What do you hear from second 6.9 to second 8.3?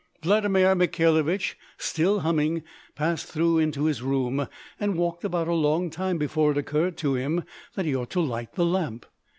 to him that he ought to